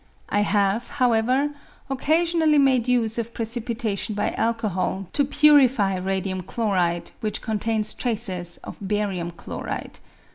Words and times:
I 0.29 0.41
have, 0.41 0.87
however, 0.97 1.51
occasionally 1.87 2.57
made 2.57 2.87
use 2.87 3.19
of 3.19 3.35
precipitation 3.35 4.15
by 4.15 4.31
alcohol 4.31 5.05
to 5.13 5.23
purify 5.23 5.95
radium 5.97 6.41
chloride 6.41 7.11
which 7.21 7.43
contains 7.43 7.93
traces 7.93 8.57
of 8.63 8.79
barium 8.81 9.29
chloride. 9.29 9.99